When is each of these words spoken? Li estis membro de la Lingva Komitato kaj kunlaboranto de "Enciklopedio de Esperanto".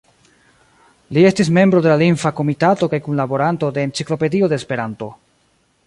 Li 1.17 1.25
estis 1.31 1.51
membro 1.57 1.81
de 1.87 1.91
la 1.91 1.99
Lingva 2.03 2.31
Komitato 2.39 2.91
kaj 2.95 3.01
kunlaboranto 3.09 3.71
de 3.77 3.85
"Enciklopedio 3.89 4.51
de 4.55 4.61
Esperanto". 4.63 5.17